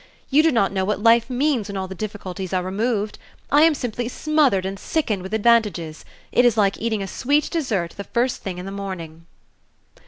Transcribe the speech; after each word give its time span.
You 0.31 0.41
do 0.41 0.51
not 0.51 0.71
know 0.71 0.83
what 0.83 1.03
life 1.03 1.29
means 1.29 1.67
when 1.67 1.77
all 1.77 1.87
the 1.87 1.93
difficulties 1.93 2.53
are 2.53 2.63
removed! 2.63 3.19
I 3.51 3.61
am 3.61 3.75
simply 3.75 4.07
smothered 4.07 4.65
and 4.65 4.79
sickened 4.79 5.21
with 5.21 5.31
advantages. 5.31 6.05
It 6.31 6.43
is 6.43 6.57
like 6.57 6.79
eating 6.81 7.03
a 7.03 7.07
sweet 7.07 7.51
dessert 7.51 7.93
the 7.97 8.03
first 8.05 8.41
thing 8.41 8.57
in 8.57 8.65
the 8.65 8.71
morning." 8.71 9.27